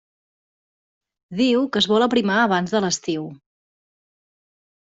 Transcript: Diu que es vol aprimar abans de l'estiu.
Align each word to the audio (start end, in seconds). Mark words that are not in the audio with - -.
Diu 1.41 1.67
que 1.75 1.79
es 1.85 1.89
vol 1.93 2.07
aprimar 2.07 2.39
abans 2.47 2.75
de 2.77 2.81
l'estiu. 2.87 3.29